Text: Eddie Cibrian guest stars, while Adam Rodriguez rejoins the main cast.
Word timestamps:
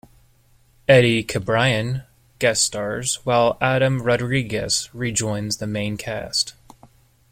Eddie 0.87 1.23
Cibrian 1.23 2.05
guest 2.39 2.63
stars, 2.65 3.19
while 3.23 3.55
Adam 3.61 4.01
Rodriguez 4.01 4.89
rejoins 4.95 5.57
the 5.57 5.67
main 5.67 5.95
cast. 5.95 6.55